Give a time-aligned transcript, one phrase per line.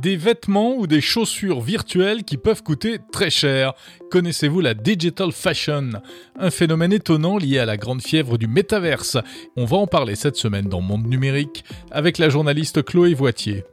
[0.00, 3.74] Des vêtements ou des chaussures virtuelles qui peuvent coûter très cher.
[4.10, 5.90] Connaissez-vous la digital fashion?
[6.38, 9.18] Un phénomène étonnant lié à la grande fièvre du métaverse.
[9.56, 13.64] On va en parler cette semaine dans Monde Numérique avec la journaliste Chloé Voitier.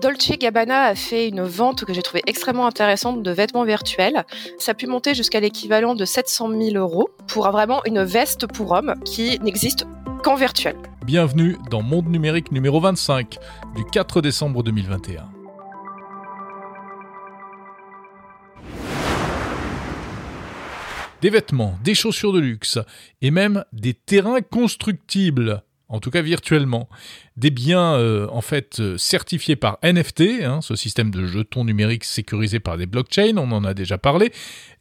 [0.00, 4.24] Dolce Gabbana a fait une vente que j'ai trouvée extrêmement intéressante de vêtements virtuels.
[4.58, 8.72] Ça a pu monter jusqu'à l'équivalent de 700 000 euros pour vraiment une veste pour
[8.72, 9.86] homme qui n'existe
[10.22, 10.76] qu'en virtuel.
[11.04, 13.36] Bienvenue dans Monde Numérique numéro 25
[13.76, 15.33] du 4 décembre 2021.
[21.24, 22.78] Des vêtements, des chaussures de luxe
[23.22, 26.88] et même des terrains constructibles en tout cas virtuellement,
[27.36, 32.04] des biens euh, en fait euh, certifiés par NFT, hein, ce système de jetons numériques
[32.04, 34.32] sécurisés par des blockchains, on en a déjà parlé,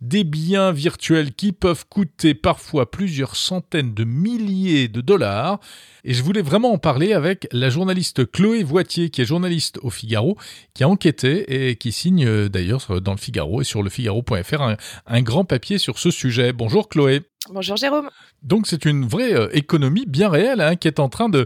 [0.01, 5.59] des biens virtuels qui peuvent coûter parfois plusieurs centaines de milliers de dollars.
[6.05, 9.89] Et je voulais vraiment en parler avec la journaliste Chloé Voitier, qui est journaliste au
[9.89, 10.37] Figaro,
[10.73, 14.61] qui a enquêté et qui signe euh, d'ailleurs dans le Figaro et sur le Figaro.fr
[14.61, 16.53] un, un grand papier sur ce sujet.
[16.53, 17.21] Bonjour Chloé.
[17.49, 18.09] Bonjour Jérôme.
[18.41, 21.45] Donc c'est une vraie euh, économie bien réelle hein, qui est en train de,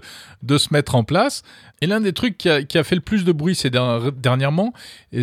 [0.57, 1.41] se mettre en place.
[1.81, 4.73] Et l'un des trucs qui a, qui a, fait le plus de bruit ces dernièrement,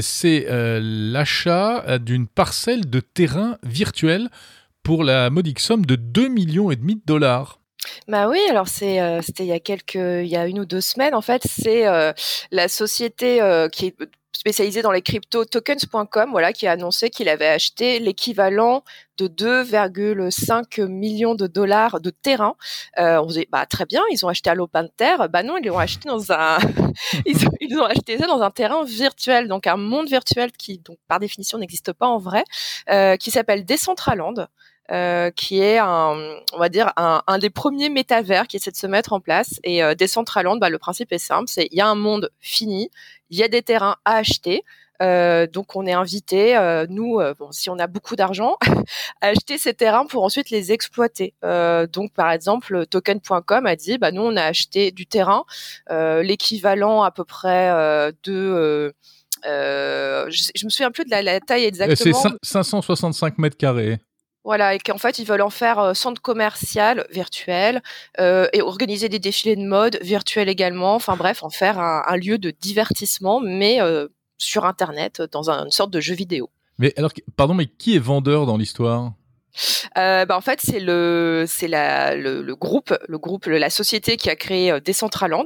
[0.00, 4.30] c'est euh, l'achat euh, d'une parcelle de terrain virtuel
[4.82, 7.60] pour la modique somme de 2 millions et demi de dollars.
[8.06, 10.80] Bah oui, alors c'est c'était il y a quelques il y a une ou deux
[10.80, 11.84] semaines en fait, c'est
[12.50, 13.40] la société
[13.72, 13.96] qui est
[14.44, 18.84] spécialisé dans les crypto tokens.com, voilà, qui a annoncé qu'il avait acheté l'équivalent
[19.16, 22.54] de 2,5 millions de dollars de terrain.
[22.98, 25.30] Euh, on se dit, bah très bien, ils ont acheté à l'open terre.
[25.30, 26.58] Bah non, ils l'ont acheté dans un,
[27.26, 30.78] ils, ont, ils, ont, acheté ça dans un terrain virtuel, donc un monde virtuel qui,
[30.78, 32.44] donc par définition, n'existe pas en vrai,
[32.90, 34.48] euh, qui s'appelle Decentraland.
[34.92, 36.14] Euh, qui est un,
[36.52, 39.58] on va dire un, un, des premiers métavers qui essaie de se mettre en place.
[39.64, 42.90] Et euh, Decentraland, bah, le principe est simple, c'est il y a un monde fini,
[43.30, 44.62] il y a des terrains à acheter.
[45.02, 48.58] Euh, donc on est invité, euh, nous, euh, bon, si on a beaucoup d'argent,
[49.22, 51.32] à acheter ces terrains pour ensuite les exploiter.
[51.44, 55.44] Euh, donc par exemple, token.com a dit, bah nous on a acheté du terrain,
[55.90, 58.94] l'équivalent à peu près de
[59.44, 62.36] je, je, me souviens plus de la, la taille exactement.
[62.42, 63.98] C'est 565 mètres carrés.
[64.44, 67.82] Voilà, et qu'en fait, ils veulent en faire euh, centre commercial virtuel
[68.20, 70.94] euh, et organiser des défilés de mode virtuels également.
[70.94, 75.64] Enfin bref, en faire un, un lieu de divertissement, mais euh, sur Internet, dans un,
[75.64, 76.50] une sorte de jeu vidéo.
[76.78, 79.12] Mais alors, pardon, mais qui est vendeur dans l'histoire?
[79.96, 84.16] Euh, bah en fait, c'est le c'est la le, le, groupe le groupe la société
[84.16, 85.44] qui a créé Decentraland.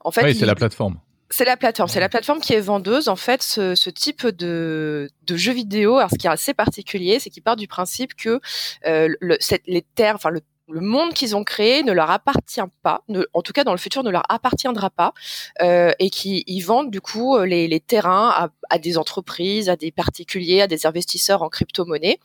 [0.00, 0.98] En fait, oui, c'est la plateforme.
[1.30, 1.88] C'est la plateforme.
[1.88, 3.08] C'est la plateforme qui est vendeuse.
[3.08, 7.18] En fait, ce, ce type de, de jeu vidéo, alors ce qui est assez particulier,
[7.18, 8.40] c'est qu'il part du principe que
[8.86, 12.60] euh, le, cette, les terres, enfin le, le monde qu'ils ont créé ne leur appartient
[12.82, 15.12] pas, ne, en tout cas dans le futur ne leur appartiendra pas,
[15.62, 19.76] euh, et qui ils vendent du coup les, les terrains à, à, des entreprises, à
[19.76, 22.18] des particuliers, à des investisseurs en crypto-monnaie,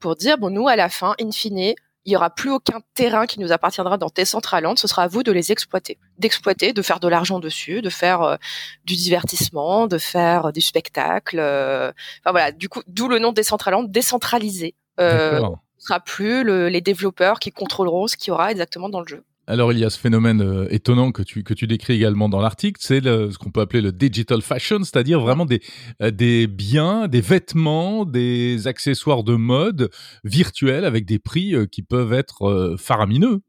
[0.00, 3.26] pour dire bon nous à la fin, in fine, il y aura plus aucun terrain
[3.26, 4.76] qui nous appartiendra dans Decentraland.
[4.76, 8.22] Ce sera à vous de les exploiter, d'exploiter, de faire de l'argent dessus, de faire
[8.22, 8.36] euh,
[8.84, 11.38] du divertissement, de faire du spectacle.
[11.40, 14.74] Euh, enfin voilà, du coup, d'où le nom Decentraland, décentralisé.
[15.00, 15.40] Euh,
[15.78, 19.06] ce sera plus le, les développeurs qui contrôleront ce qu'il y aura exactement dans le
[19.06, 19.24] jeu.
[19.46, 22.40] Alors il y a ce phénomène euh, étonnant que tu, que tu décris également dans
[22.40, 25.60] l'article, c'est ce qu'on peut appeler le digital fashion, c'est-à-dire vraiment des,
[26.00, 29.90] euh, des biens, des vêtements, des accessoires de mode
[30.24, 33.40] virtuels avec des prix euh, qui peuvent être faramineux.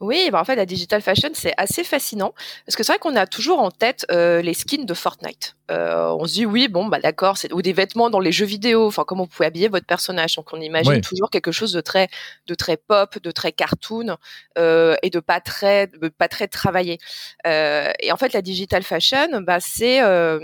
[0.00, 3.16] Oui, bah en fait, la digital fashion, c'est assez fascinant parce que c'est vrai qu'on
[3.16, 5.56] a toujours en tête euh, les skins de Fortnite.
[5.70, 8.46] Euh, on se dit oui, bon, bah d'accord, c'est ou des vêtements dans les jeux
[8.46, 8.86] vidéo.
[8.86, 10.36] Enfin, comment vous pouvez habiller votre personnage?
[10.36, 11.00] Donc, on imagine oui.
[11.00, 12.08] toujours quelque chose de très,
[12.46, 14.16] de très pop, de très cartoon
[14.58, 16.98] euh, et de pas très, de pas très travaillé.
[17.46, 20.38] Euh, et en fait, la digital fashion, bah c'est, euh,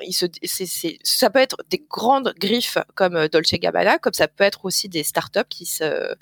[0.00, 4.28] il se, c'est, c'est, ça peut être des grandes griffes comme Dolce Gabbana, comme ça
[4.28, 6.14] peut être aussi des startups qui se,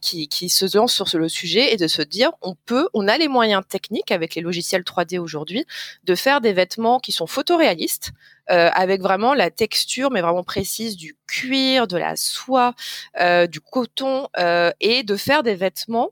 [0.00, 3.16] qui, qui se lancent sur le sujet et de se dire on peut, on a
[3.16, 5.64] les moyens techniques avec les logiciels 3D aujourd'hui
[6.04, 8.12] de faire des vêtements qui sont photoréalistes
[8.50, 12.74] euh, avec vraiment la texture mais vraiment précise du cuir, de la soie,
[13.20, 16.10] euh, du coton euh, et de faire des vêtements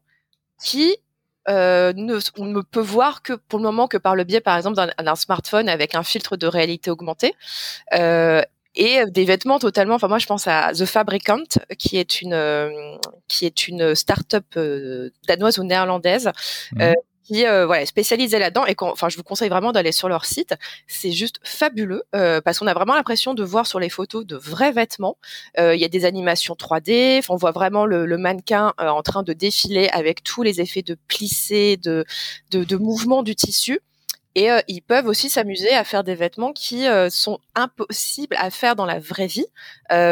[0.62, 0.96] qui
[1.48, 4.76] ne, on ne peut voir que pour le moment que par le biais, par exemple,
[4.76, 7.34] d'un smartphone avec un filtre de réalité augmentée.
[8.78, 9.96] Et des vêtements totalement.
[9.96, 11.42] Enfin, moi, je pense à The Fabricant,
[11.78, 12.70] qui est une euh,
[13.26, 16.30] qui est une start-up euh, danoise ou néerlandaise.
[16.72, 16.80] Mmh.
[16.80, 16.92] Euh,
[17.24, 20.54] qui euh, voilà spécialisée là-dedans et enfin je vous conseille vraiment d'aller sur leur site
[20.86, 24.34] c'est juste fabuleux euh, parce qu'on a vraiment l'impression de voir sur les photos de
[24.36, 25.18] vrais vêtements
[25.58, 29.34] il y a des animations 3D on voit vraiment le, le mannequin en train de
[29.34, 32.06] défiler avec tous les effets de plissé de
[32.50, 33.80] de, de mouvement du tissu
[34.38, 38.86] Et ils peuvent aussi s'amuser à faire des vêtements qui sont impossibles à faire dans
[38.86, 39.46] la vraie vie,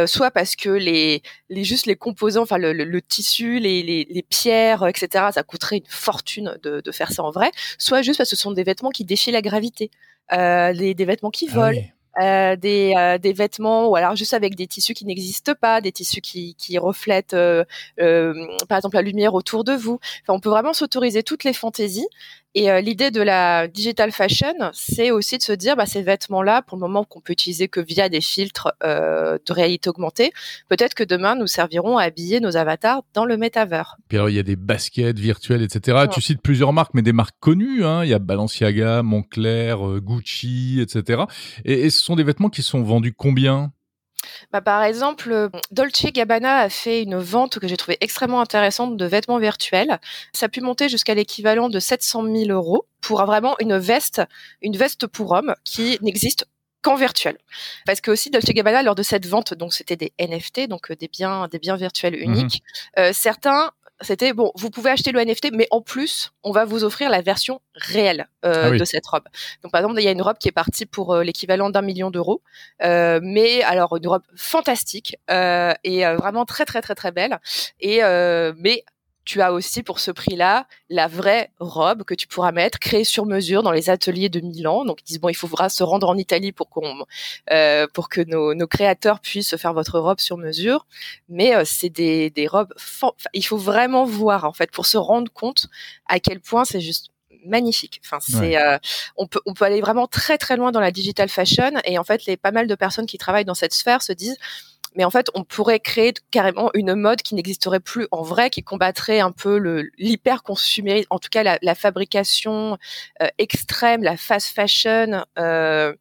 [0.06, 4.22] soit parce que les, les juste les composants, enfin le, le, tissu, les, les, les,
[4.22, 5.26] pierres, etc.
[5.32, 8.42] Ça coûterait une fortune de, de, faire ça en vrai, soit juste parce que ce
[8.42, 9.90] sont des vêtements qui défient la gravité,
[10.32, 11.82] euh, des, des vêtements qui ah volent.
[12.18, 15.92] Euh, des, euh, des, vêtements ou alors juste avec des tissus qui n'existent pas, des
[15.92, 17.62] tissus qui, qui reflètent euh,
[18.00, 18.32] euh
[18.70, 19.98] par exemple la lumière autour de vous.
[20.22, 22.08] Enfin, on peut vraiment s'autoriser toutes les fantaisies
[22.54, 26.62] et euh, l'idée de la digital fashion, c'est aussi de se dire, bah, ces vêtements-là,
[26.62, 30.32] pour le moment qu'on peut utiliser que via des filtres euh, de réalité augmentée,
[30.68, 33.96] peut-être que demain nous serviront à habiller nos avatars dans le métavers.
[34.08, 36.06] Puis alors il y a des baskets virtuelles, etc.
[36.10, 37.84] Tu cites plusieurs marques, mais des marques connues.
[37.84, 38.04] Hein.
[38.04, 41.24] Il y a Balenciaga, Moncler, euh, Gucci, etc.
[41.66, 43.72] Et, et ce sont des vêtements qui sont vendus combien?
[44.52, 48.96] Bah, par exemple, euh, Dolce Gabbana a fait une vente que j'ai trouvée extrêmement intéressante
[48.96, 49.98] de vêtements virtuels.
[50.32, 54.22] Ça a pu monter jusqu'à l'équivalent de 700 000 euros pour vraiment une veste,
[54.62, 56.46] une veste pour homme qui n'existe
[56.82, 57.36] qu'en virtuel.
[57.84, 60.96] Parce que aussi Dolce Gabbana lors de cette vente, donc c'était des NFT, donc euh,
[60.96, 62.62] des biens, des biens virtuels mmh uniques.
[62.98, 66.84] Euh, certains c'était bon, vous pouvez acheter le NFT, mais en plus, on va vous
[66.84, 69.24] offrir la version réelle euh, ah de cette robe.
[69.62, 71.82] Donc, par exemple, il y a une robe qui est partie pour euh, l'équivalent d'un
[71.82, 72.42] million d'euros,
[72.82, 77.38] euh, mais alors une robe fantastique et vraiment très très très très belle.
[77.80, 78.00] Et
[78.56, 78.84] mais
[79.26, 83.26] tu as aussi pour ce prix-là la vraie robe que tu pourras mettre, créée sur
[83.26, 84.84] mesure dans les ateliers de Milan.
[84.84, 87.04] Donc ils disent bon, il faudra se rendre en Italie pour qu'on,
[87.50, 90.86] euh, pour que nos, nos, créateurs puissent faire votre robe sur mesure.
[91.28, 92.72] Mais euh, c'est des, des robes,
[93.34, 95.66] il faut vraiment voir en fait pour se rendre compte
[96.06, 97.10] à quel point c'est juste
[97.44, 98.00] magnifique.
[98.04, 98.78] Enfin, c'est, euh,
[99.16, 102.04] on peut, on peut aller vraiment très très loin dans la digital fashion et en
[102.04, 104.36] fait, les pas mal de personnes qui travaillent dans cette sphère se disent
[104.96, 108.62] mais en fait, on pourrait créer carrément une mode qui n'existerait plus en vrai, qui
[108.62, 112.78] combattrait un peu le l'hyper consumérisme, en tout cas la, la fabrication
[113.22, 115.92] euh, extrême, la fast fashion, euh,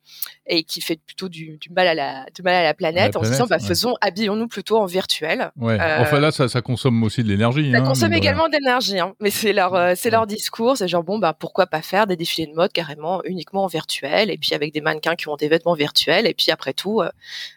[0.47, 3.23] et qui fait plutôt du, du, mal à la du mal à la planète, en
[3.23, 5.51] se disant bah, faisons habillons-nous plutôt en virtuel.
[5.57, 5.77] Ouais.
[5.79, 7.71] Euh, enfin là, ça, ça consomme aussi de l'énergie.
[7.71, 11.03] Ça hein, consomme également de l'énergie, hein, mais c'est leur c'est leur discours, c'est genre
[11.03, 14.53] bon bah pourquoi pas faire des défilés de mode carrément uniquement en virtuel, et puis
[14.53, 17.01] avec des mannequins qui ont des vêtements virtuels, et puis après tout,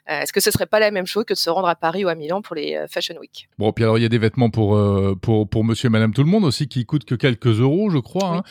[0.08, 2.08] est-ce que ce serait pas la même chose que de se rendre à Paris ou
[2.08, 4.78] à Milan pour les Fashion Week Bon, puis alors il y a des vêtements pour
[5.20, 7.98] pour pour Monsieur et Madame tout le monde aussi qui coûtent que quelques euros, je
[7.98, 8.42] crois.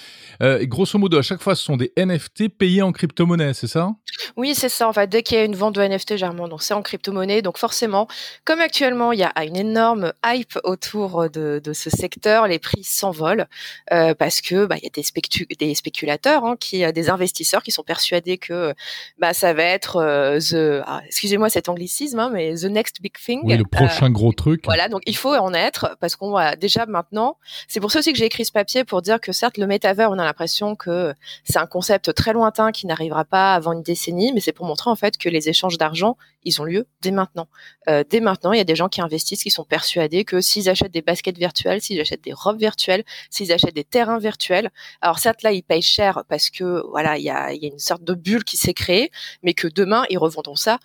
[0.41, 0.59] Hein.
[0.63, 3.89] grosso modo, à chaque fois, ce sont des NFT payés en crypto-monnaie, c'est ça?
[4.35, 4.88] Oui, c'est ça.
[4.88, 7.41] En fait, dès qu'il y a une vente de NFT, généralement, donc c'est en crypto-monnaie.
[7.41, 8.07] Donc forcément,
[8.45, 12.83] comme actuellement, il y a une énorme hype autour de, de ce secteur, les prix
[12.83, 13.47] s'envolent
[13.91, 17.63] euh, parce que bah, il y a des, des spéculateurs, hein, qui, euh, des investisseurs
[17.63, 18.74] qui sont persuadés que
[19.18, 23.13] bah, ça va être euh, the, ah, excusez-moi cet anglicisme, hein, mais the next big
[23.17, 23.41] thing.
[23.43, 24.61] Oui, le prochain gros truc.
[24.65, 27.37] Voilà, donc il faut en être parce qu'on va déjà maintenant.
[27.67, 30.11] C'est pour ça aussi que j'ai écrit ce papier pour dire que certes, le métavers,
[30.11, 34.17] on a l'impression que c'est un concept très lointain qui n'arrivera pas avant une décennie
[34.33, 37.47] mais c'est pour montrer en fait que les échanges d'argent, ils ont lieu dès maintenant.
[37.89, 40.69] Euh, dès maintenant, il y a des gens qui investissent, qui sont persuadés que s'ils
[40.69, 44.71] achètent des baskets virtuelles, s'ils achètent des robes virtuelles, s'ils achètent des terrains virtuels,
[45.01, 47.79] alors certes là, ils payent cher parce que voilà, il y a, y a une
[47.79, 49.11] sorte de bulle qui s'est créée,
[49.43, 50.79] mais que demain, ils revendront ça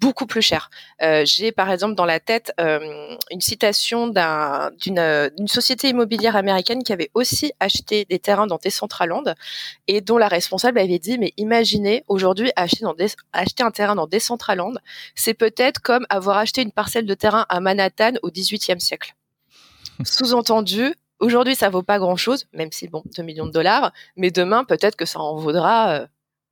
[0.00, 0.70] beaucoup plus cher.
[1.02, 6.82] Euh, J'ai par exemple dans la tête euh, une citation d'une un, société immobilière américaine
[6.82, 9.34] qui avait aussi acheté des terrains dans Decentraland
[9.88, 13.94] et dont la responsable avait dit mais imaginez aujourd'hui acheter, dans des, acheter un terrain
[13.94, 14.74] dans Decentraland,
[15.14, 19.14] c'est peut-être comme avoir acheté une parcelle de terrain à Manhattan au XVIIIe siècle.
[20.04, 24.64] Sous-entendu, aujourd'hui ça vaut pas grand-chose, même si bon 2 millions de dollars, mais demain
[24.64, 26.06] peut-être que ça en vaudra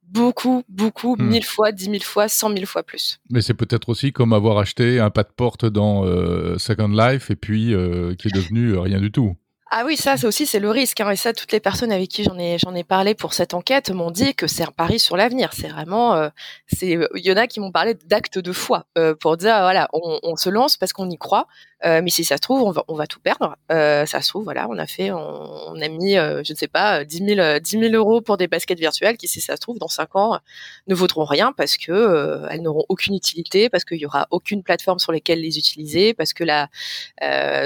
[0.08, 1.24] beaucoup, beaucoup, hmm.
[1.24, 3.20] mille fois, dix mille fois, cent mille fois plus.
[3.30, 7.30] Mais c'est peut-être aussi comme avoir acheté un pas de porte dans euh, Second Life
[7.30, 9.36] et puis euh, qui est devenu euh, rien du tout.
[9.76, 11.00] Ah oui, ça, c'est aussi c'est le risque.
[11.00, 11.10] Hein.
[11.10, 13.90] Et ça, toutes les personnes avec qui j'en ai j'en ai parlé pour cette enquête
[13.90, 15.50] m'ont dit que c'est un pari sur l'avenir.
[15.52, 16.30] C'est vraiment,
[16.68, 18.86] c'est il y en a qui m'ont parlé d'actes de foi
[19.18, 21.48] pour dire voilà, on, on se lance parce qu'on y croit.
[21.84, 23.56] Euh, mais si ça se trouve, on va, on va tout perdre.
[23.70, 26.56] Euh, ça se trouve, voilà, on a fait, on, on a mis, euh, je ne
[26.56, 29.60] sais pas, 10 000, 10 000 euros pour des baskets virtuelles qui, si ça se
[29.60, 30.38] trouve, dans 5 ans,
[30.86, 34.62] ne vaudront rien parce que euh, elles n'auront aucune utilité, parce qu'il y aura aucune
[34.62, 36.68] plateforme sur lesquelles les utiliser, parce que la,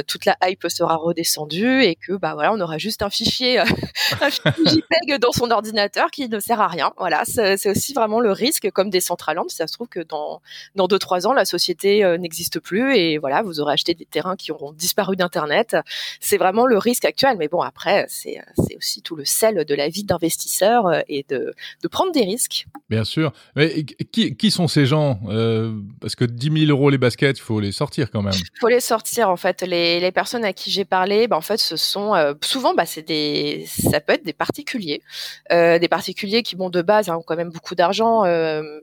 [0.06, 3.59] toute la hype sera redescendue et que, bah voilà, on aura juste un fichier,
[4.21, 6.93] un fichier JPEG dans son ordinateur qui ne sert à rien.
[6.99, 9.49] Voilà, c'est aussi vraiment le risque, comme des Centraland.
[9.49, 10.40] Ça se trouve que dans
[10.75, 14.37] dans deux trois ans, la société n'existe plus et voilà, vous aurez acheté des terrains
[14.37, 15.76] qui auront disparu d'Internet.
[16.21, 17.37] C'est vraiment le risque actuel.
[17.38, 18.40] Mais bon, après, c'est
[18.76, 22.67] aussi tout le sel de la vie d'investisseur euh, et de, de prendre des risques.
[22.88, 23.33] Bien sûr.
[23.57, 27.43] Mais qui, qui sont ces gens euh, Parce que 10 000 euros les baskets, il
[27.43, 28.35] faut les sortir quand même.
[28.35, 29.62] Il faut les sortir, en fait.
[29.62, 33.02] Les, les personnes à qui j'ai parlé, ben, en fait, ce sont souvent, bah, c'est
[33.02, 35.02] des, ça peut être des particuliers,
[35.50, 38.23] des particuliers qui, bon, de base, hein, ont quand même beaucoup d'argent.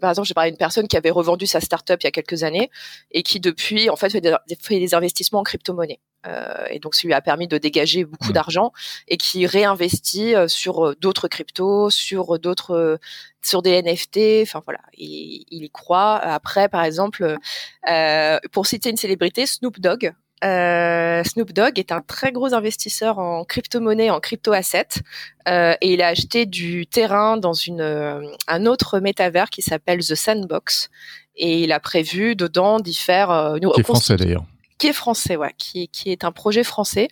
[0.02, 2.44] par exemple, j'ai parlé d'une personne qui avait revendu sa startup il y a quelques
[2.44, 2.70] années
[3.12, 6.00] et qui depuis, en fait, fait des, fait des investissements en crypto-monnaie.
[6.28, 8.34] Euh, et donc ça lui a permis de dégager beaucoup mmh.
[8.34, 8.72] d'argent
[9.08, 13.00] et qui réinvestit euh, sur euh, d'autres cryptos, sur d'autres,
[13.44, 14.42] sur des NFT.
[14.42, 16.16] Enfin voilà, il, il, y croit.
[16.18, 17.38] Après, par exemple,
[18.52, 20.14] pour citer une célébrité, Snoop Dogg.
[21.24, 25.02] Snoop Dogg est un très gros investisseur en crypto-monnaie, en crypto-assets,
[25.48, 27.82] et il a acheté du terrain dans une,
[28.48, 30.90] un autre métavers qui s'appelle The Sandbox,
[31.38, 33.30] et il a prévu dedans d'y faire.
[33.32, 34.46] Euh, qui est français d'ailleurs
[34.78, 37.08] qui est français, ouais, qui, qui est un projet français.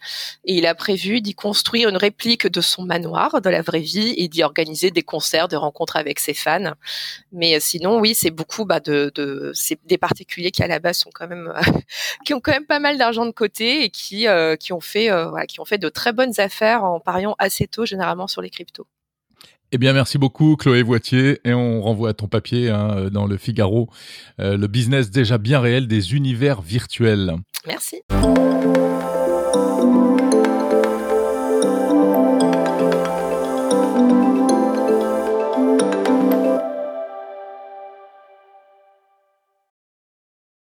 [0.45, 4.13] Et il a prévu d'y construire une réplique de son manoir de la vraie vie
[4.17, 6.73] et d'y organiser des concerts, des rencontres avec ses fans.
[7.31, 10.79] Mais euh, sinon, oui, c'est beaucoup bah, de, de c'est des particuliers qui à la
[10.79, 11.53] base sont quand même
[12.25, 15.09] qui ont quand même pas mal d'argent de côté et qui euh, qui ont fait
[15.09, 18.41] euh, voilà, qui ont fait de très bonnes affaires en pariant assez tôt généralement sur
[18.41, 18.87] les cryptos.
[19.75, 21.39] Eh bien, merci beaucoup, Chloé Voitier.
[21.45, 23.89] Et on renvoie à ton papier hein, dans le Figaro,
[24.37, 27.33] le business déjà bien réel des univers virtuels.
[27.65, 28.03] Merci.